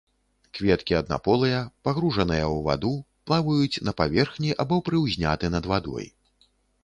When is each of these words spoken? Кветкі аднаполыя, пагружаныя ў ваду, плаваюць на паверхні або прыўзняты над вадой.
Кветкі 0.57 0.93
аднаполыя, 0.99 1.59
пагружаныя 1.87 2.45
ў 2.45 2.57
ваду, 2.69 2.93
плаваюць 3.31 3.81
на 3.89 3.95
паверхні 4.01 4.49
або 4.63 4.75
прыўзняты 4.87 5.45
над 5.57 5.63
вадой. 5.73 6.07